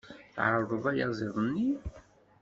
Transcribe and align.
Tɛerḍeḍ 0.35 0.83
ayaziḍ-nni? 0.91 1.69